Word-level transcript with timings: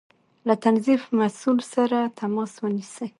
له 0.47 0.53
تنظيف 0.65 1.01
مسؤل 1.19 1.57
سره 1.73 1.99
تماس 2.19 2.53
ونيسئ 2.63 3.09